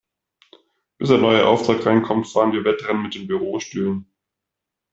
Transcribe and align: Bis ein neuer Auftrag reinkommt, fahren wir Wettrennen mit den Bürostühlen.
Bis 0.97 1.11
ein 1.11 1.21
neuer 1.21 1.45
Auftrag 1.45 1.85
reinkommt, 1.85 2.27
fahren 2.27 2.53
wir 2.53 2.63
Wettrennen 2.63 3.03
mit 3.03 3.13
den 3.13 3.27
Bürostühlen. 3.27 4.07